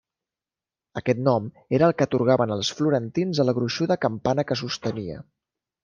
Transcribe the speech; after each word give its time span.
Aquest 1.01 1.21
nom 1.27 1.51
era 1.79 1.89
el 1.91 1.95
que 1.99 2.07
atorgaven 2.09 2.55
els 2.57 2.73
florentins 2.81 3.43
a 3.45 3.49
la 3.49 3.57
gruixuda 3.61 4.03
campana 4.09 4.51
que 4.51 4.63
sostenia. 4.67 5.25